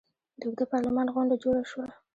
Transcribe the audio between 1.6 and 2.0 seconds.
شوه.